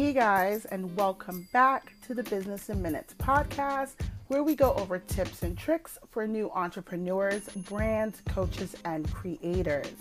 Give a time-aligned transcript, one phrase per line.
[0.00, 3.96] Hey guys, and welcome back to the Business in Minutes podcast,
[4.28, 9.92] where we go over tips and tricks for new entrepreneurs, brands, coaches, and creators.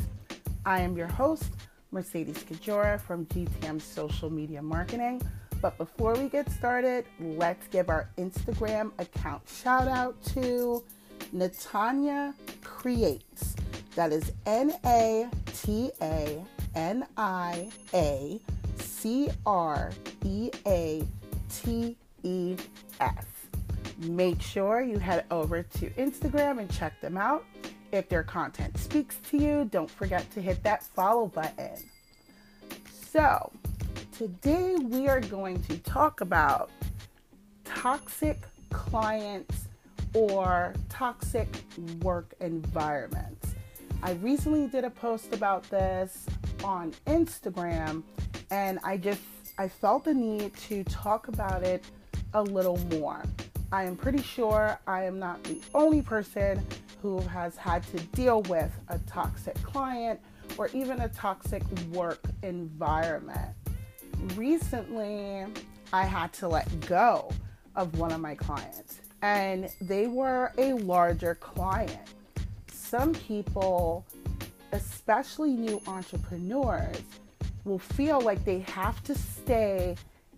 [0.65, 1.51] I am your host,
[1.91, 5.21] Mercedes Kajora from GTM Social Media Marketing.
[5.61, 10.81] But before we get started, let's give our Instagram account shout out to
[11.35, 13.53] Natania Creates.
[13.95, 16.41] That is N A T A
[16.73, 18.39] N I A
[18.99, 19.91] C R
[20.25, 21.01] E A
[21.49, 22.57] T E
[22.99, 23.25] S.
[23.99, 27.45] Make sure you head over to Instagram and check them out.
[27.93, 31.77] If their content speaks to you, don't forget to hit that follow button.
[33.09, 33.53] So,
[34.11, 36.69] today we are going to talk about
[37.63, 39.69] toxic clients
[40.13, 41.47] or toxic
[42.01, 43.55] work environments.
[44.03, 46.25] I recently did a post about this
[46.65, 48.03] on Instagram
[48.51, 49.21] and I just
[49.57, 51.83] I felt the need to talk about it
[52.33, 53.23] a little more.
[53.71, 56.65] I am pretty sure I am not the only person
[57.01, 60.19] who has had to deal with a toxic client
[60.57, 63.55] or even a toxic work environment.
[64.35, 65.45] Recently,
[65.93, 67.29] I had to let go
[67.75, 72.13] of one of my clients, and they were a larger client.
[72.71, 74.05] Some people,
[74.71, 77.01] especially new entrepreneurs,
[77.69, 79.95] will feel like they have to stay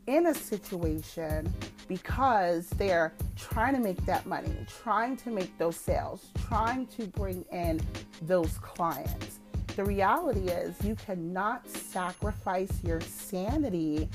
[0.07, 1.51] in a situation
[1.87, 7.45] because they're trying to make that money, trying to make those sales, trying to bring
[7.51, 7.79] in
[8.23, 9.39] those clients.
[9.75, 14.09] The reality is, you cannot sacrifice your sanity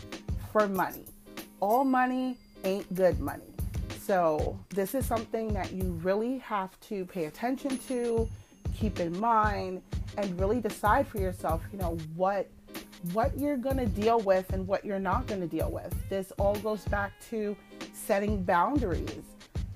[0.53, 1.06] for money.
[1.61, 3.55] All money ain't good money.
[4.03, 8.28] So, this is something that you really have to pay attention to,
[8.78, 9.83] keep in mind,
[10.19, 12.48] and really decide for yourself, you know, what
[13.12, 15.95] what you're going to deal with and what you're not going to deal with.
[16.08, 17.57] This all goes back to
[17.92, 19.24] setting boundaries.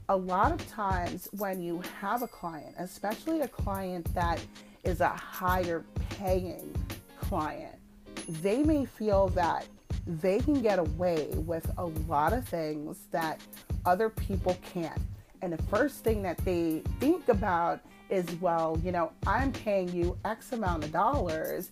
[0.09, 4.45] A lot of times, when you have a client, especially a client that
[4.83, 6.75] is a higher paying
[7.21, 7.77] client,
[8.43, 9.67] they may feel that
[10.07, 13.41] they can get away with a lot of things that
[13.87, 15.01] other people can't.
[15.43, 20.19] And the first thing that they think about is, well, you know, I'm paying you
[20.25, 21.71] X amount of dollars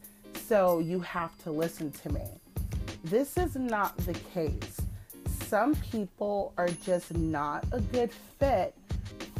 [0.48, 2.24] so you have to listen to me.
[3.04, 4.80] This is not the case.
[5.46, 8.74] Some people are just not a good fit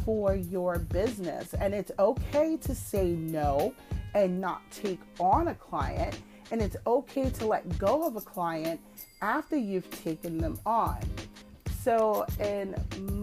[0.05, 3.73] for your business, and it's okay to say no
[4.13, 6.19] and not take on a client,
[6.51, 8.79] and it's okay to let go of a client
[9.23, 10.99] after you've taken them on.
[11.81, 12.75] So, in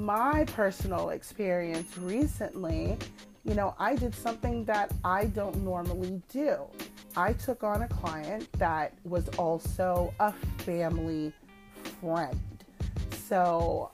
[0.03, 2.97] my personal experience recently,
[3.45, 6.67] you know, I did something that I don't normally do.
[7.19, 11.33] I took on a client that was also a family
[12.03, 12.39] friend.
[13.27, 13.91] So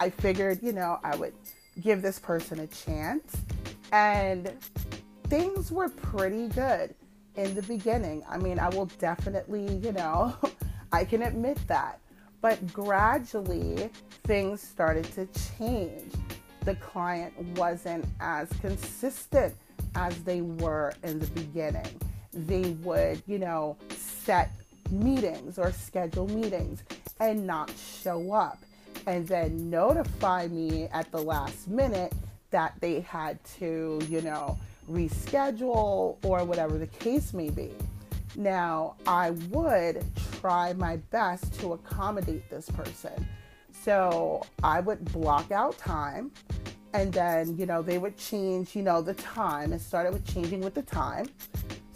[0.00, 1.34] I figured, you know, I would
[1.82, 3.36] give this person a chance.
[3.92, 4.50] And
[5.24, 6.94] things were pretty good
[7.36, 8.24] in the beginning.
[8.26, 10.34] I mean, I will definitely, you know,
[10.92, 12.00] I can admit that.
[12.40, 13.90] But gradually,
[14.24, 16.12] things started to change.
[16.64, 19.54] The client wasn't as consistent
[19.94, 22.00] as they were in the beginning
[22.34, 24.50] they would, you know, set
[24.90, 26.82] meetings or schedule meetings
[27.20, 27.72] and not
[28.02, 28.58] show up
[29.06, 32.12] and then notify me at the last minute
[32.50, 34.58] that they had to, you know,
[34.90, 37.70] reschedule or whatever the case may be.
[38.36, 40.04] Now, I would
[40.40, 43.26] try my best to accommodate this person.
[43.72, 46.30] So I would block out time
[46.94, 49.72] and then, you know, they would change, you know, the time.
[49.72, 51.26] It started with changing with the time.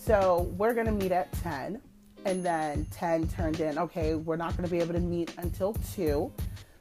[0.09, 1.83] So we're going to meet at 10.
[2.25, 5.75] And then 10 turned in, okay, we're not going to be able to meet until
[5.95, 6.33] 2.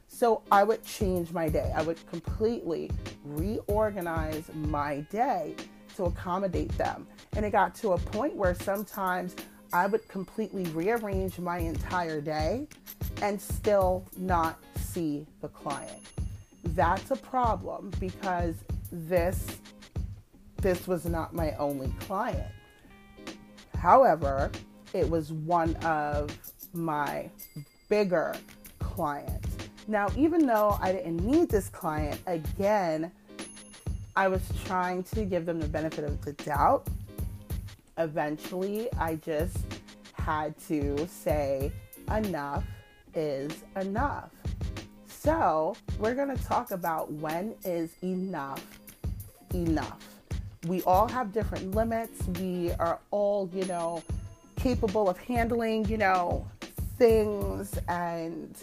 [0.06, 1.70] So I would change my day.
[1.76, 2.90] I would completely
[3.26, 5.54] reorganize my day
[5.96, 7.06] to accommodate them.
[7.36, 9.36] And it got to a point where sometimes
[9.74, 12.66] I would completely rearrange my entire day
[13.20, 16.00] and still not see the client.
[16.64, 18.54] That's a problem because
[18.90, 19.46] this
[20.62, 22.48] this was not my only client.
[23.78, 24.50] However,
[24.92, 26.36] it was one of
[26.72, 27.30] my
[27.88, 28.34] bigger
[28.80, 29.56] clients.
[29.86, 33.10] Now, even though I didn't need this client, again,
[34.16, 36.88] I was trying to give them the benefit of the doubt.
[37.96, 39.58] Eventually, I just
[40.12, 41.72] had to say,
[42.14, 42.64] enough
[43.14, 44.30] is enough.
[45.06, 48.64] So, we're going to talk about when is enough
[49.54, 50.07] enough
[50.68, 52.26] we all have different limits.
[52.40, 54.02] We are all, you know,
[54.56, 56.46] capable of handling, you know,
[56.98, 58.56] things, and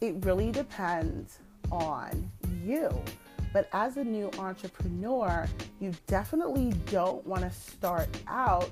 [0.00, 1.38] it really depends
[1.70, 2.30] on
[2.64, 2.90] you.
[3.52, 5.46] But as a new entrepreneur,
[5.80, 8.70] you definitely don't want to start out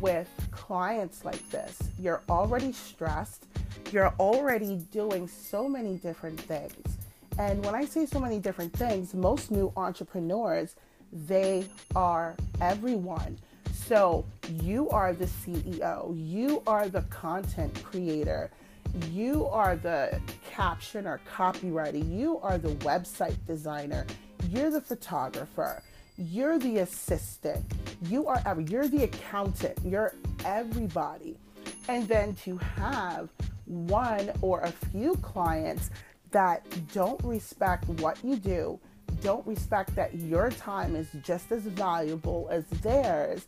[0.00, 1.78] with clients like this.
[1.98, 3.46] You're already stressed,
[3.92, 6.96] you're already doing so many different things.
[7.38, 10.76] And when I say so many different things, most new entrepreneurs,
[11.14, 11.64] they
[11.94, 13.38] are everyone.
[13.72, 14.24] So
[14.62, 18.50] you are the CEO, you are the content creator,
[19.10, 20.20] you are the
[20.50, 24.06] caption or copywriter, you are the website designer,
[24.48, 25.82] you're the photographer,
[26.16, 27.64] you're the assistant,
[28.08, 30.14] you are every, you're the accountant, you're
[30.44, 31.36] everybody.
[31.88, 33.28] And then to have
[33.66, 35.90] one or a few clients
[36.30, 38.80] that don't respect what you do,
[39.24, 43.46] don't respect that your time is just as valuable as theirs,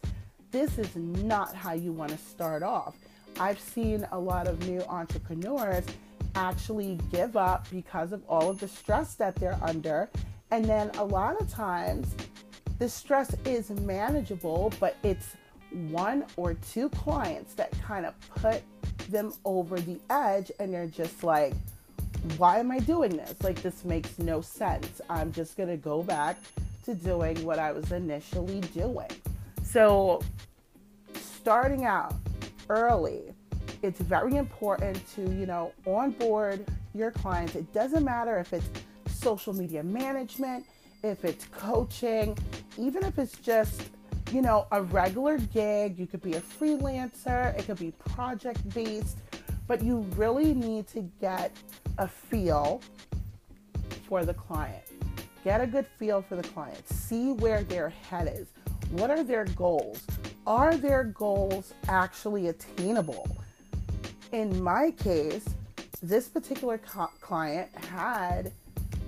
[0.51, 2.97] this is not how you want to start off.
[3.39, 5.85] I've seen a lot of new entrepreneurs
[6.35, 10.09] actually give up because of all of the stress that they're under.
[10.51, 12.15] And then a lot of times
[12.79, 15.37] the stress is manageable, but it's
[15.91, 18.63] one or two clients that kind of put
[19.11, 21.53] them over the edge and they're just like,
[22.33, 23.35] why am I doing this?
[23.43, 25.01] Like, this makes no sense.
[25.09, 26.37] I'm just going to go back
[26.85, 29.11] to doing what I was initially doing.
[29.65, 30.23] So,
[31.15, 32.15] starting out
[32.69, 33.35] early,
[33.83, 36.65] it's very important to, you know, onboard
[36.95, 37.55] your clients.
[37.55, 38.69] It doesn't matter if it's
[39.09, 40.65] social media management,
[41.03, 42.37] if it's coaching,
[42.79, 43.91] even if it's just,
[44.33, 49.19] you know, a regular gig, you could be a freelancer, it could be project based,
[49.67, 51.53] but you really need to get
[51.99, 52.81] a feel
[54.09, 54.85] for the client.
[55.45, 56.89] Get a good feel for the client.
[56.89, 58.49] See where their head is.
[58.91, 60.05] What are their goals?
[60.47, 63.29] Are their goals actually attainable?
[64.33, 65.45] In my case,
[66.03, 68.53] this particular co- client had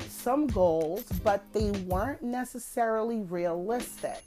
[0.09, 4.23] some goals, but they weren't necessarily realistic.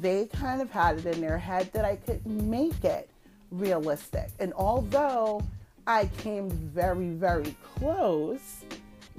[0.00, 3.08] They kind of had it in their head that I could make it
[3.50, 4.30] realistic.
[4.38, 5.42] And although
[5.86, 8.64] I came very, very close,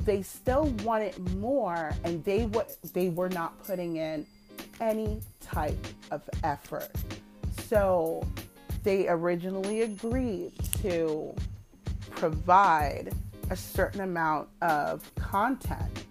[0.05, 4.25] they still wanted more and they w- they were not putting in
[4.79, 5.77] any type
[6.11, 6.91] of effort.
[7.67, 8.25] So
[8.83, 11.35] they originally agreed to
[12.11, 13.13] provide
[13.49, 16.05] a certain amount of content,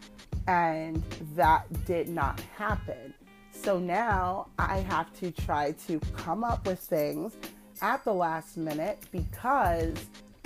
[0.46, 1.02] and
[1.34, 3.14] that did not happen.
[3.52, 7.36] So now I have to try to come up with things
[7.82, 9.94] at the last minute because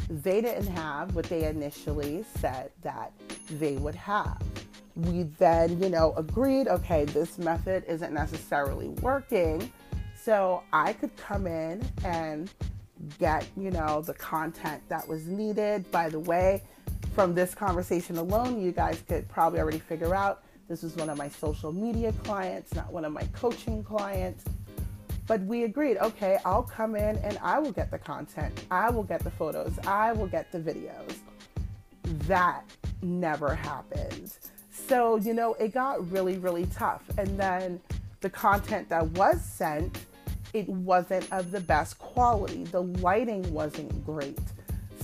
[0.08, 3.12] they didn't have what they initially said that
[3.50, 4.42] they would have.
[4.94, 9.72] We then, you know, agreed okay, this method isn't necessarily working.
[10.16, 12.50] So I could come in and
[13.18, 15.90] get, you know, the content that was needed.
[15.90, 16.62] By the way,
[17.14, 21.18] from this conversation alone, you guys could probably already figure out this was one of
[21.18, 24.44] my social media clients, not one of my coaching clients.
[25.26, 29.04] But we agreed, okay, I'll come in and I will get the content, I will
[29.04, 31.18] get the photos, I will get the videos.
[32.26, 32.64] That
[33.02, 34.36] never happened.
[34.70, 37.02] So, you know, it got really, really tough.
[37.18, 37.80] And then
[38.20, 39.98] the content that was sent,
[40.52, 42.64] it wasn't of the best quality.
[42.64, 44.38] The lighting wasn't great.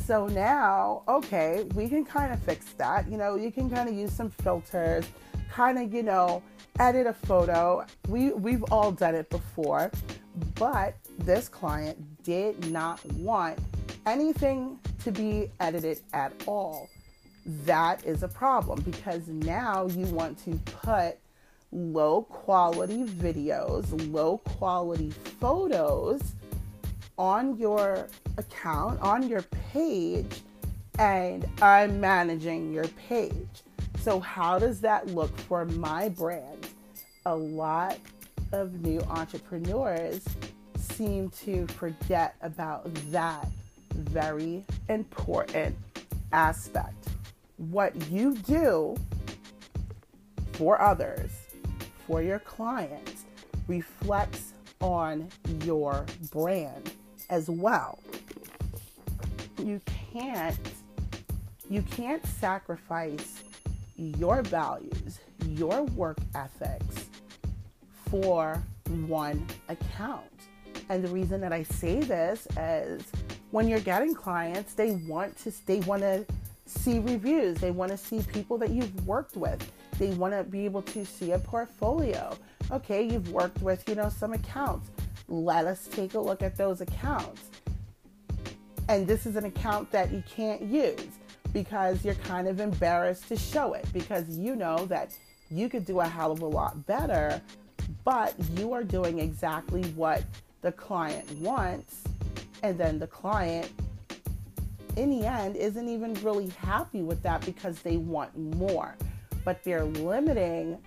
[0.05, 3.11] So now, okay, we can kind of fix that.
[3.11, 5.07] You know, you can kind of use some filters,
[5.49, 6.43] kind of, you know,
[6.79, 7.85] edit a photo.
[8.09, 9.91] We we've all done it before,
[10.55, 13.59] but this client did not want
[14.07, 16.89] anything to be edited at all.
[17.65, 21.19] That is a problem because now you want to put
[21.73, 26.23] low quality videos, low quality photos
[27.19, 30.43] on your account, on your page,
[30.99, 33.63] and I'm managing your page.
[34.01, 36.69] So, how does that look for my brand?
[37.27, 37.99] A lot
[38.53, 40.25] of new entrepreneurs
[40.77, 43.47] seem to forget about that
[43.93, 45.77] very important
[46.33, 47.09] aspect.
[47.57, 48.97] What you do
[50.53, 51.31] for others,
[52.07, 53.25] for your clients,
[53.67, 55.29] reflects on
[55.65, 56.93] your brand
[57.31, 57.99] as well.
[59.63, 59.81] You
[60.13, 60.59] can't
[61.71, 63.43] you can't sacrifice
[63.99, 67.11] your values, your work ethics
[68.11, 68.63] for
[69.07, 70.25] one account.
[70.89, 73.03] And the reason that I say this is
[73.51, 76.25] when you're getting clients, they want to they want to
[76.67, 77.59] see reviews.
[77.59, 79.71] They want to see people that you've worked with.
[79.99, 82.37] They want to be able to see a portfolio.
[82.71, 84.91] Okay, you've worked with, you know, some accounts.
[85.29, 87.43] Let us take a look at those accounts.
[88.89, 91.18] And this is an account that you can't use
[91.53, 95.17] because you're kind of embarrassed to show it because you know that
[95.51, 97.41] you could do a hell of a lot better,
[98.05, 100.23] but you are doing exactly what
[100.63, 102.05] the client wants.
[102.63, 103.71] And then the client,
[104.97, 108.97] in the end, isn't even really happy with that because they want more.
[109.45, 110.79] But they're limiting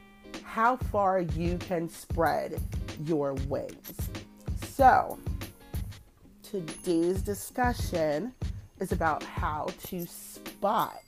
[0.43, 2.61] how far you can spread
[3.05, 4.09] your wings.
[4.73, 5.17] So,
[6.43, 8.33] today's discussion
[8.79, 10.05] is about how to
[10.61, 11.01] spot.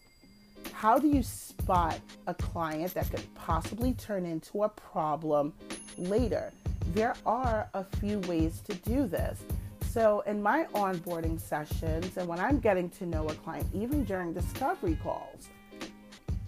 [0.71, 5.53] How do you spot a client that could possibly turn into a problem
[5.95, 6.51] later?
[6.95, 9.43] There are a few ways to do this.
[9.91, 14.33] So, in my onboarding sessions, and when I'm getting to know a client, even during
[14.33, 15.49] discovery calls,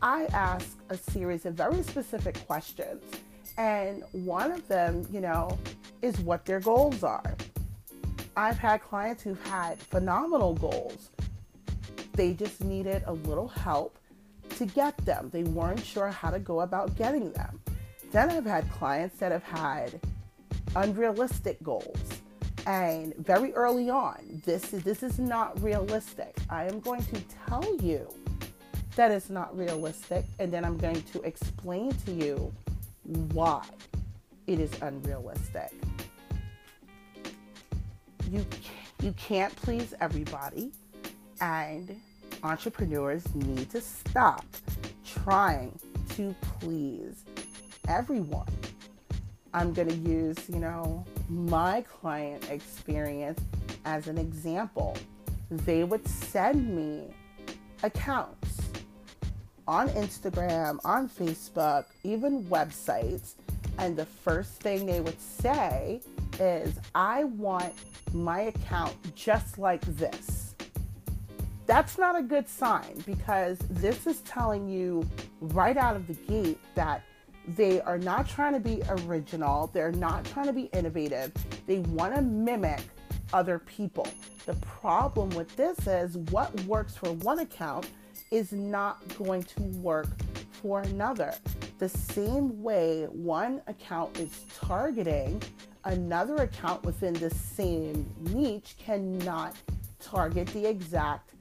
[0.01, 3.03] I ask a series of very specific questions.
[3.59, 5.59] And one of them, you know,
[6.01, 7.35] is what their goals are.
[8.35, 11.11] I've had clients who've had phenomenal goals.
[12.15, 13.97] They just needed a little help
[14.57, 15.29] to get them.
[15.31, 17.59] They weren't sure how to go about getting them.
[18.11, 19.99] Then I've had clients that have had
[20.75, 21.99] unrealistic goals.
[22.65, 26.35] And very early on, this is, this is not realistic.
[26.49, 28.07] I am going to tell you
[28.95, 32.51] that it's not realistic, and then I'm going to explain to you
[33.33, 33.65] why
[34.47, 35.73] it is unrealistic.
[38.31, 38.45] You
[39.01, 40.71] you can't please everybody,
[41.41, 41.99] and
[42.43, 44.45] entrepreneurs need to stop
[45.05, 45.77] trying
[46.15, 47.23] to please
[47.87, 48.47] everyone.
[49.53, 53.41] I'm going to use, you know, my client experience
[53.85, 54.97] as an example.
[55.49, 57.13] They would send me
[57.83, 58.61] accounts
[59.67, 63.33] on Instagram, on Facebook, even websites.
[63.77, 66.01] And the first thing they would say
[66.39, 67.73] is, I want
[68.13, 70.34] my account just like this.
[71.65, 75.07] That's not a good sign because this is telling you
[75.41, 77.01] right out of the gate that
[77.55, 81.31] they are not trying to be original, they're not trying to be innovative,
[81.65, 82.81] they want to mimic
[83.33, 84.07] other people.
[84.45, 87.89] The problem with this is what works for one account
[88.29, 90.07] is not going to work
[90.51, 91.33] for another.
[91.79, 95.41] The same way one account is targeting
[95.83, 99.55] another account within the same niche cannot
[99.99, 101.31] target the exact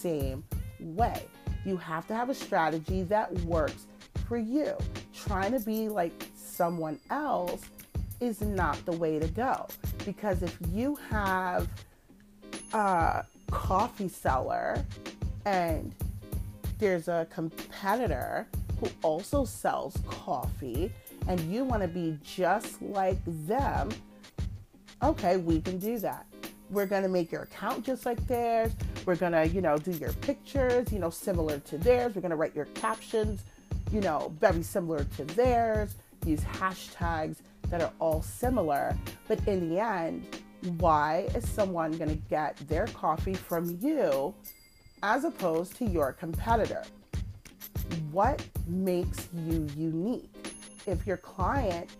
[0.00, 0.44] same
[0.80, 1.22] way.
[1.64, 3.86] You have to have a strategy that works
[4.26, 4.74] for you.
[5.14, 7.62] Trying to be like someone else
[8.20, 9.66] is not the way to go
[10.04, 11.68] because if you have
[12.72, 14.84] a coffee seller
[15.44, 15.94] and
[16.78, 18.46] there's a competitor
[18.78, 20.92] who also sells coffee
[21.28, 23.90] and you want to be just like them,
[25.02, 26.26] okay, we can do that.
[26.70, 28.72] We're going to make your account just like theirs.
[29.06, 32.14] We're going to, you know, do your pictures, you know, similar to theirs.
[32.14, 33.42] We're going to write your captions,
[33.92, 35.94] you know, very similar to theirs.
[36.26, 37.36] Use hashtags
[37.70, 38.96] that are all similar.
[39.28, 40.26] But in the end,
[40.78, 44.34] why is someone going to get their coffee from you
[45.02, 46.82] as opposed to your competitor.
[48.10, 50.30] What makes you unique?
[50.86, 51.90] If your client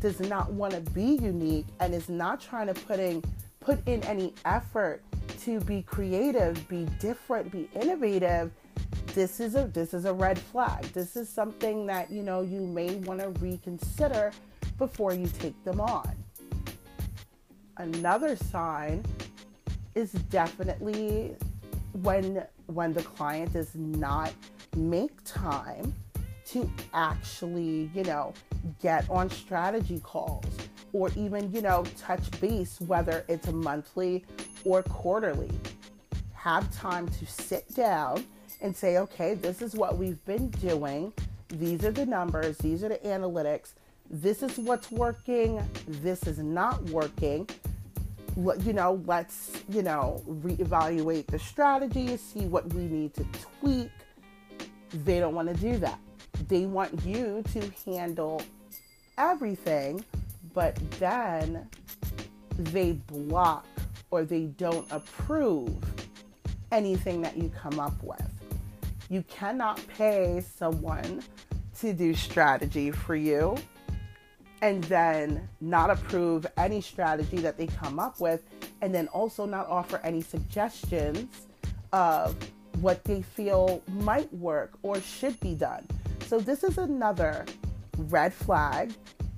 [0.00, 3.22] does not want to be unique and is not trying to putting
[3.60, 5.02] put in any effort
[5.46, 8.50] to be creative, be different, be innovative,
[9.14, 10.82] this is a this is a red flag.
[10.86, 14.32] This is something that you know you may want to reconsider
[14.76, 16.16] before you take them on.
[17.76, 19.04] Another sign
[19.94, 21.36] is definitely
[22.02, 24.32] when when the client does not
[24.76, 25.94] make time
[26.46, 28.34] to actually, you know,
[28.82, 30.44] get on strategy calls
[30.96, 34.24] or even, you know, touch base, whether it's monthly
[34.64, 35.50] or quarterly.
[36.32, 38.24] Have time to sit down
[38.62, 41.12] and say, okay, this is what we've been doing.
[41.48, 43.72] These are the numbers, these are the analytics.
[44.10, 47.46] This is what's working, this is not working
[48.36, 53.24] you know, let's, you know, reevaluate the strategy, see what we need to
[53.60, 53.90] tweak.
[55.04, 55.98] They don't want to do that.
[56.48, 58.42] They want you to handle
[59.16, 60.04] everything,
[60.56, 61.68] but then
[62.56, 63.66] they block
[64.10, 65.76] or they don't approve
[66.72, 68.32] anything that you come up with.
[69.10, 71.22] You cannot pay someone
[71.80, 73.54] to do strategy for you
[74.62, 78.42] and then not approve any strategy that they come up with,
[78.80, 81.48] and then also not offer any suggestions
[81.92, 82.34] of
[82.80, 85.86] what they feel might work or should be done.
[86.26, 87.44] So, this is another
[87.98, 88.94] red flag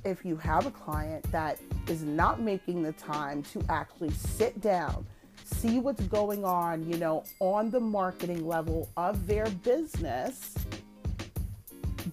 [0.09, 5.07] if you have a client that is not making the time to actually sit down,
[5.45, 10.55] see what's going on, you know, on the marketing level of their business,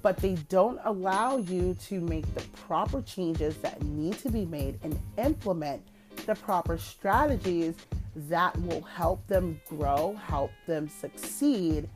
[0.02, 4.78] but they don't allow you to make the proper changes that need to be made
[4.84, 5.82] and implement
[6.26, 7.76] the proper strategies
[8.16, 11.90] that will help them grow, help them succeed,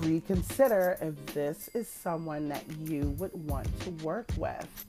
[0.00, 4.86] reconsider if this is someone that you would want to work with.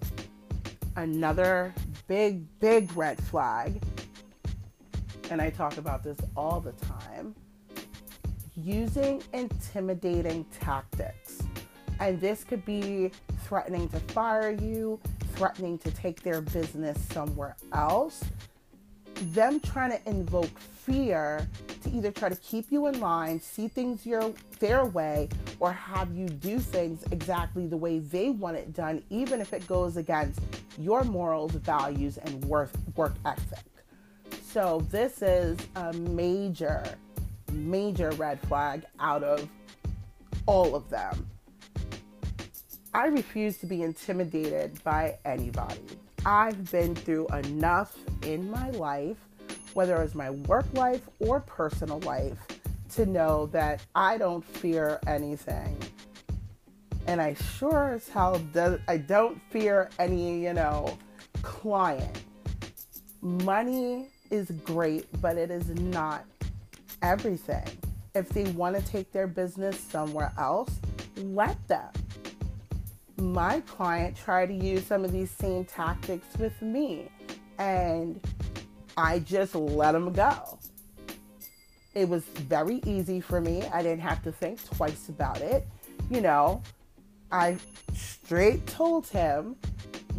[0.95, 1.73] Another
[2.07, 3.81] big, big red flag,
[5.29, 7.33] and I talk about this all the time
[8.55, 11.41] using intimidating tactics.
[11.99, 13.11] And this could be
[13.45, 14.99] threatening to fire you,
[15.35, 18.23] threatening to take their business somewhere else,
[19.33, 20.49] them trying to invoke
[20.85, 21.47] fear
[21.83, 26.13] to either try to keep you in line, see things your their way, or have
[26.15, 30.39] you do things exactly the way they want it done, even if it goes against
[30.77, 33.59] your morals, values, and worth work ethic.
[34.43, 36.83] So this is a major,
[37.51, 39.47] major red flag out of
[40.45, 41.27] all of them.
[42.93, 45.79] I refuse to be intimidated by anybody.
[46.25, 49.17] I've been through enough in my life,
[49.73, 52.37] whether it's my work life or personal life,
[52.95, 55.77] to know that I don't fear anything.
[57.07, 60.97] And I sure as hell do, I don't fear any, you know,
[61.41, 62.21] client.
[63.21, 66.25] Money is great, but it is not
[67.01, 67.65] everything.
[68.13, 70.79] If they want to take their business somewhere else,
[71.17, 71.91] let them
[73.21, 77.07] my client tried to use some of these same tactics with me,
[77.59, 78.19] and
[79.01, 80.59] I just let them go.
[81.95, 83.63] It was very easy for me.
[83.73, 85.67] I didn't have to think twice about it.
[86.11, 86.61] You know,
[87.31, 87.57] I
[87.95, 89.55] straight told him,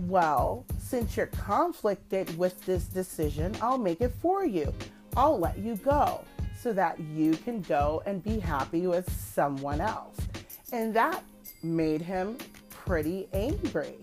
[0.08, 4.74] well, since you're conflicted with this decision, I'll make it for you.
[5.16, 6.24] I'll let you go
[6.61, 10.16] so that you can go and be happy with someone else.
[10.72, 11.22] And that
[11.62, 12.37] made him
[12.68, 13.94] pretty angry.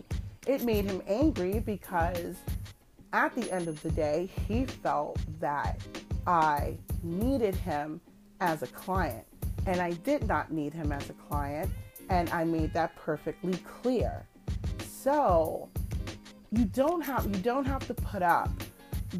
[0.48, 2.38] It made him angry because
[3.14, 5.82] at the end of the day, he felt that
[6.28, 8.02] I needed him
[8.40, 9.26] as a client.
[9.66, 11.70] And I did not need him as a client.
[12.10, 14.26] And I made that perfectly clear.
[14.88, 15.70] So
[16.52, 18.50] you don't have you don't have to put up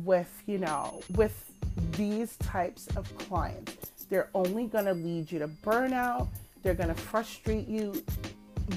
[0.04, 1.52] with, you know, with
[1.92, 4.06] these types of clients.
[4.10, 6.28] They're only gonna lead you to burnout.
[6.64, 8.04] They're gonna frustrate you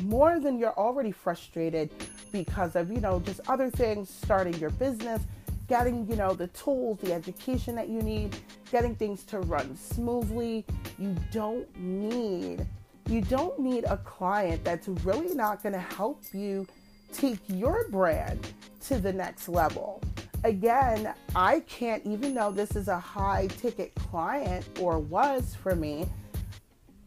[0.05, 1.91] more than you're already frustrated
[2.33, 5.23] because of, you know, just other things, starting your business,
[5.69, 8.37] getting, you know, the tools, the education that you need,
[8.71, 10.65] getting things to run smoothly.
[10.99, 12.67] You don't need
[13.09, 16.67] you don't need a client that's really not going to help you
[17.13, 18.47] take your brand
[18.87, 20.01] to the next level.
[20.45, 26.07] Again, I can't even though this is a high ticket client or was for me,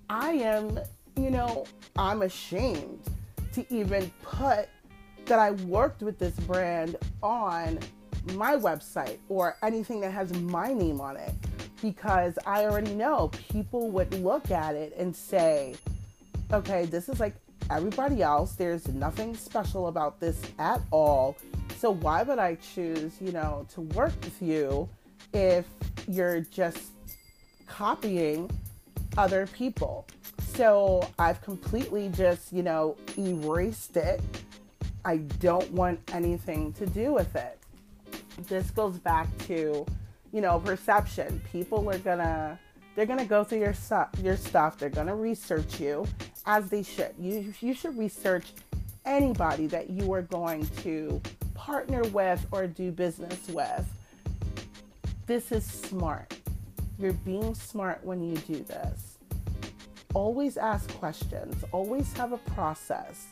[0.09, 0.79] I am
[1.17, 1.65] you know,
[1.97, 2.99] I'm ashamed
[3.53, 4.67] to even put
[5.25, 7.79] that I worked with this brand on
[8.33, 11.33] my website or anything that has my name on it
[11.81, 15.75] because I already know people would look at it and say,
[16.51, 17.35] okay, this is like
[17.69, 18.53] everybody else.
[18.53, 21.37] There's nothing special about this at all.
[21.77, 24.89] So why would I choose, you know, to work with you
[25.33, 25.65] if
[26.07, 26.91] you're just
[27.67, 28.49] copying
[29.17, 30.07] other people?
[30.39, 34.21] So I've completely just, you know, erased it.
[35.05, 37.59] I don't want anything to do with it.
[38.47, 39.85] This goes back to,
[40.33, 41.41] you know, perception.
[41.51, 42.59] People are gonna
[42.95, 46.05] they're gonna go through your stuff your stuff, they're gonna research you
[46.45, 47.13] as they should.
[47.19, 48.53] You you should research
[49.05, 51.21] anybody that you are going to
[51.53, 53.85] partner with or do business with.
[55.27, 56.35] This is smart.
[56.97, 59.15] You're being smart when you do this
[60.15, 63.27] always ask questions, always have a process.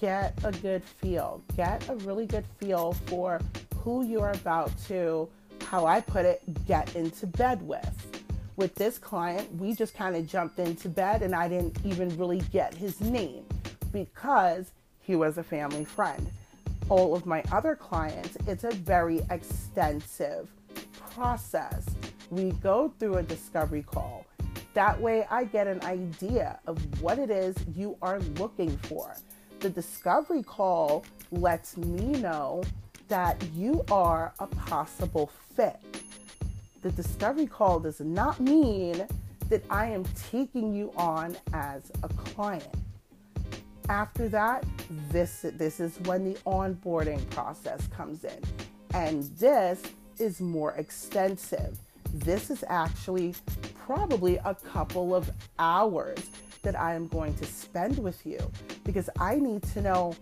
[0.00, 3.38] Get a good feel, get a really good feel for
[3.76, 5.28] who you're about to,
[5.66, 8.24] how I put it, get into bed with.
[8.56, 12.40] With this client, we just kind of jumped into bed and I didn't even really
[12.50, 13.44] get his name
[13.92, 16.30] because he was a family friend.
[16.88, 20.50] All of my other clients, it's a very extensive
[21.14, 21.84] process.
[22.30, 24.24] We go through a discovery call
[24.74, 29.16] that way, I get an idea of what it is you are looking for.
[29.60, 32.62] The discovery call lets me know
[33.08, 35.78] that you are a possible fit.
[36.80, 39.06] The discovery call does not mean
[39.50, 42.74] that I am taking you on as a client.
[43.90, 44.64] After that,
[45.10, 48.40] this, this is when the onboarding process comes in.
[48.94, 49.82] And this
[50.18, 51.76] is more extensive.
[52.14, 53.34] This is actually
[53.84, 56.30] probably a couple of hours
[56.62, 58.38] that I am going to spend with you
[58.90, 60.16] because I need to know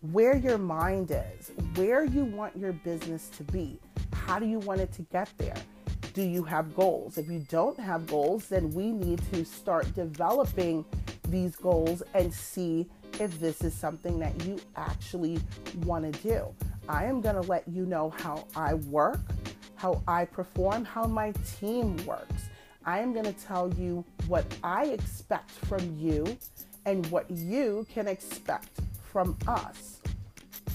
[0.00, 3.78] where your mind is, where you want your business to be,
[4.12, 5.54] how do you want it to get there?
[6.14, 7.16] Do you have goals?
[7.16, 10.84] If you don't have goals, then we need to start developing
[11.28, 12.88] these goals and see
[13.20, 15.38] if this is something that you actually
[15.84, 16.44] want to do.
[16.88, 19.20] I am going to let you know how I work,
[19.76, 22.48] how I perform, how my team works.
[22.84, 26.36] I am going to tell you what I expect from you
[26.88, 28.80] and what you can expect
[29.12, 29.98] from us.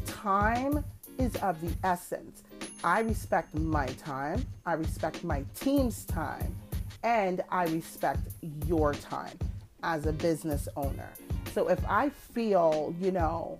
[0.06, 0.86] Time
[1.18, 2.44] is of the essence.
[2.84, 6.56] I respect my time, I respect my team's time,
[7.02, 8.28] and I respect
[8.68, 9.40] your time
[9.82, 11.10] as a business owner.
[11.52, 13.60] So if I feel, you know,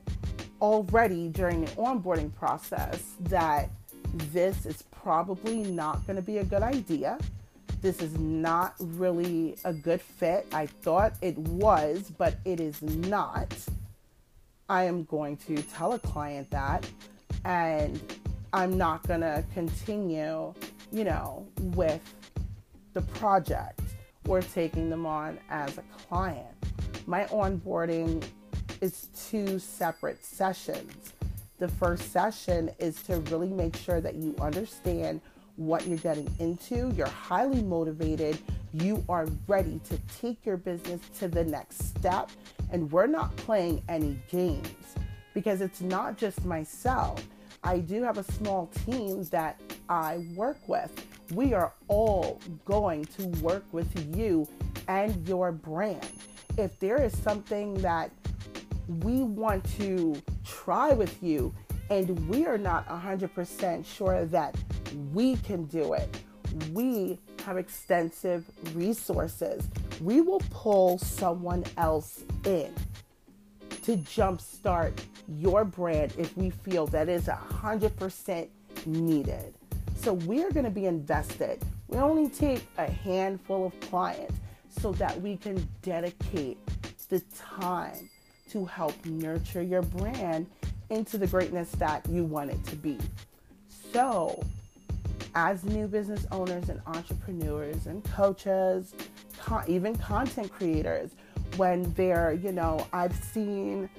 [0.62, 3.72] already during the onboarding process that
[4.32, 7.18] this is probably not going to be a good idea,
[7.84, 10.48] this is not really a good fit.
[10.54, 13.54] I thought it was, but it is not.
[14.70, 16.90] I am going to tell a client that,
[17.44, 18.02] and
[18.54, 20.54] I'm not going to continue,
[20.94, 22.02] you know, with
[22.94, 23.82] the project
[24.30, 26.48] or taking them on as a client.
[27.06, 28.24] My onboarding
[28.80, 31.12] is two separate sessions.
[31.60, 35.20] The first session is to really make sure that you understand
[35.56, 36.92] what you're getting into.
[36.96, 38.38] You're highly motivated.
[38.74, 42.30] You are ready to take your business to the next step.
[42.72, 44.96] And we're not playing any games
[45.34, 47.24] because it's not just myself.
[47.64, 50.92] I do have a small team that I work with.
[51.34, 54.48] We are all going to work with you
[54.88, 56.08] and your brand.
[56.58, 58.12] If there is something that
[59.02, 61.54] we want to try with you
[61.90, 64.56] and we are not 100% sure that
[65.12, 66.10] we can do it.
[66.72, 69.68] We have extensive resources.
[70.02, 72.74] We will pull someone else in
[73.84, 74.94] to jumpstart
[75.28, 78.48] your brand if we feel that is 100%
[78.86, 79.54] needed.
[79.96, 81.64] So we are going to be invested.
[81.88, 84.36] We only take a handful of clients
[84.70, 86.58] so that we can dedicate
[87.10, 88.10] the time
[88.50, 90.48] to help nurture your brand
[90.90, 92.98] into the greatness that you want it to be.
[93.92, 94.44] So,
[95.36, 98.94] as new business owners and entrepreneurs and coaches,
[99.68, 101.12] even content creators,
[101.58, 103.90] when they're, you know, I've seen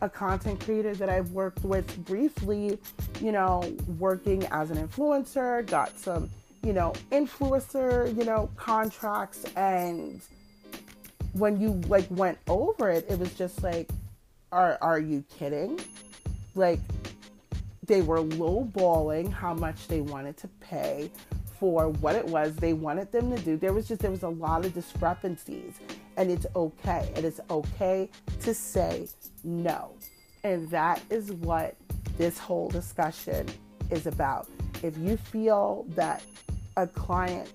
[0.00, 2.78] a content creator that I've worked with briefly,
[3.20, 3.62] you know,
[3.98, 6.28] working as an influencer, got some,
[6.64, 10.20] you know, influencer, you know, contracts and
[11.34, 13.88] when you like went over it, it was just like,
[14.50, 15.80] are are you kidding?
[16.54, 16.80] Like
[17.92, 21.10] they were lowballing how much they wanted to pay
[21.60, 23.58] for what it was they wanted them to do.
[23.58, 25.74] There was just there was a lot of discrepancies,
[26.16, 27.12] and it's okay.
[27.14, 28.08] It is okay
[28.40, 29.08] to say
[29.44, 29.92] no,
[30.42, 31.76] and that is what
[32.16, 33.46] this whole discussion
[33.90, 34.48] is about.
[34.82, 36.22] If you feel that
[36.78, 37.52] a client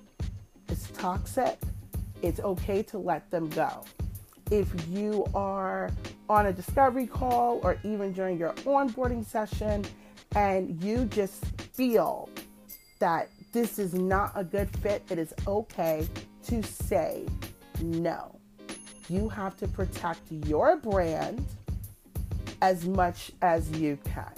[0.69, 1.57] is toxic,
[2.21, 3.83] it's okay to let them go.
[4.51, 5.89] If you are
[6.29, 9.85] on a discovery call or even during your onboarding session
[10.35, 12.29] and you just feel
[12.99, 16.07] that this is not a good fit, it is okay
[16.45, 17.25] to say
[17.81, 18.39] no.
[19.09, 21.45] You have to protect your brand
[22.61, 24.31] as much as you can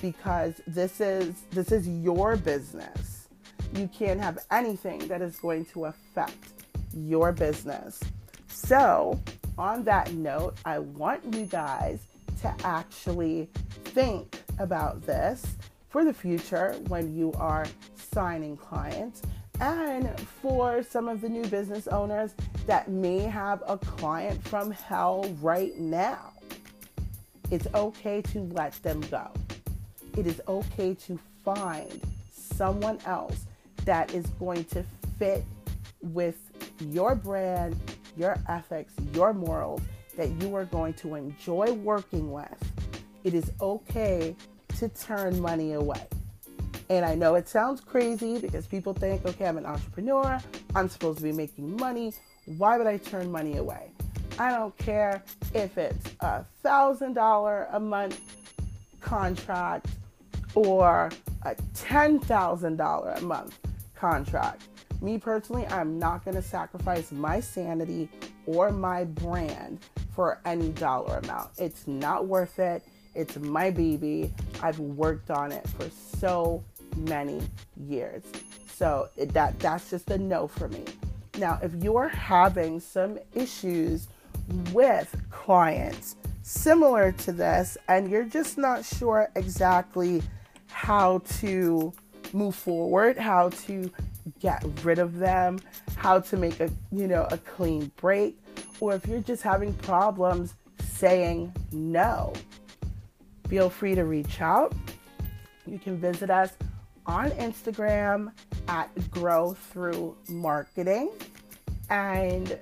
[0.00, 3.28] because this is this is your business.
[3.74, 8.00] You can't have anything that is going to affect your business.
[8.48, 9.18] So,
[9.62, 12.00] on that note, I want you guys
[12.40, 13.48] to actually
[13.84, 15.46] think about this
[15.88, 19.22] for the future when you are signing clients
[19.60, 22.34] and for some of the new business owners
[22.66, 26.32] that may have a client from hell right now.
[27.52, 29.30] It's okay to let them go.
[30.16, 32.00] It is okay to find
[32.32, 33.46] someone else
[33.84, 34.84] that is going to
[35.20, 35.44] fit
[36.00, 36.36] with
[36.80, 37.76] your brand,
[38.16, 39.80] your ethics, your morals
[40.16, 42.72] that you are going to enjoy working with.
[43.24, 44.36] It is okay
[44.78, 46.06] to turn money away.
[46.90, 50.38] And I know it sounds crazy because people think, okay, I'm an entrepreneur,
[50.74, 52.12] I'm supposed to be making money.
[52.58, 53.90] Why would I turn money away?
[54.38, 55.22] I don't care
[55.54, 58.20] if it's a thousand dollar a month
[59.00, 59.86] contract
[60.54, 61.10] or
[61.42, 63.58] a ten thousand dollar a month
[63.94, 64.62] contract.
[65.02, 68.08] Me personally, I'm not going to sacrifice my sanity
[68.46, 69.80] or my brand
[70.14, 71.50] for any dollar amount.
[71.58, 72.84] It's not worth it.
[73.16, 74.32] It's my baby.
[74.62, 76.62] I've worked on it for so
[76.96, 77.42] many
[77.76, 78.22] years.
[78.76, 80.84] So that that's just a no for me.
[81.36, 84.06] Now, if you're having some issues
[84.72, 90.22] with clients similar to this and you're just not sure exactly
[90.68, 91.92] how to
[92.32, 93.90] move forward, how to
[94.40, 95.58] get rid of them,
[95.96, 98.38] how to make a, you know, a clean break,
[98.80, 102.32] or if you're just having problems saying no,
[103.48, 104.74] feel free to reach out.
[105.66, 106.52] You can visit us
[107.06, 108.32] on Instagram
[108.68, 111.10] at Grow Through Marketing
[111.90, 112.56] and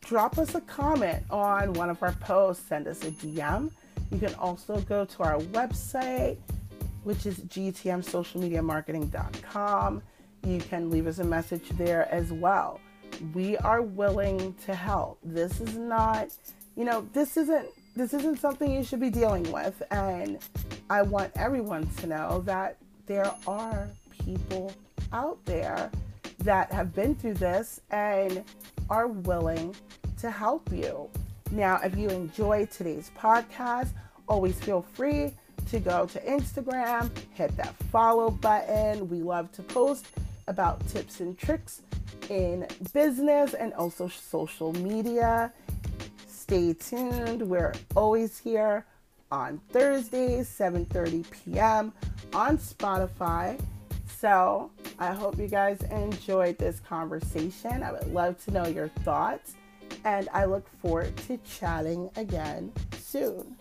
[0.00, 3.70] drop us a comment on one of our posts, send us a DM.
[4.10, 6.38] You can also go to our website,
[7.04, 10.02] which is gtmsocialmediamarketing.com.
[10.44, 12.80] You can leave us a message there as well.
[13.34, 15.18] We are willing to help.
[15.22, 16.28] This is not,
[16.76, 20.38] you know, this isn't this isn't something you should be dealing with and
[20.88, 23.88] I want everyone to know that there are
[24.24, 24.72] people
[25.12, 25.90] out there
[26.40, 28.44] that have been through this and
[28.88, 29.74] are willing
[30.20, 31.08] to help you.
[31.50, 33.88] Now, if you enjoyed today's podcast,
[34.28, 35.32] always feel free
[35.70, 39.08] to go to Instagram, hit that follow button.
[39.08, 40.06] We love to post
[40.48, 41.82] about tips and tricks
[42.30, 45.52] in business and also social media.
[46.26, 47.42] Stay tuned.
[47.42, 48.86] We're always here
[49.30, 51.92] on Thursdays, 7:30 p.m.
[52.32, 53.60] on Spotify.
[54.06, 57.82] So, I hope you guys enjoyed this conversation.
[57.82, 59.54] I would love to know your thoughts,
[60.04, 63.57] and I look forward to chatting again soon.